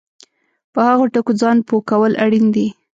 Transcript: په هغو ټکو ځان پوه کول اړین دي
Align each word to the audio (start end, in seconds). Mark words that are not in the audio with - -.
په 0.73 0.79
هغو 0.87 1.05
ټکو 1.13 1.33
ځان 1.41 1.57
پوه 1.67 1.81
کول 1.89 2.11
اړین 2.25 2.45
دي 2.55 2.67